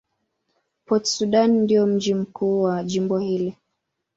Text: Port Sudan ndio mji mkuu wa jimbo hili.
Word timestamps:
Port 0.85 1.05
Sudan 1.05 1.51
ndio 1.61 1.85
mji 1.87 2.13
mkuu 2.13 2.61
wa 2.61 2.83
jimbo 2.83 3.17
hili. 3.19 3.55